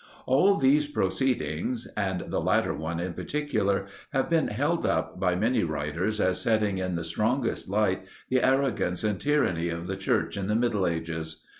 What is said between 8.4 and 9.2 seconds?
arrogance and